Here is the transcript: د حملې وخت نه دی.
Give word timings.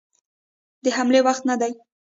د 0.83 0.85
حملې 0.97 1.19
وخت 1.27 1.43
نه 1.49 1.55
دی. 1.61 1.71